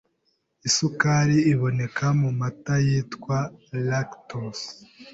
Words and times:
Isukari 0.67 1.37
iboneka 1.53 2.05
mu 2.21 2.29
mata 2.39 2.75
yitwa 2.85 3.37
lactose 3.87 4.67